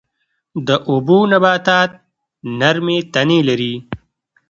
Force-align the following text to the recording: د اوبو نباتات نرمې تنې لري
د 0.67 0.69
اوبو 0.89 1.17
نباتات 1.31 1.91
نرمې 2.59 2.97
تنې 3.13 3.39
لري 3.49 3.73